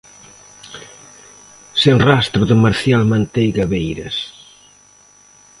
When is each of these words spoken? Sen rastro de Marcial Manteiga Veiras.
Sen 1.81 1.97
rastro 2.09 2.41
de 2.49 2.55
Marcial 2.63 3.03
Manteiga 3.13 3.63
Veiras. 3.73 4.17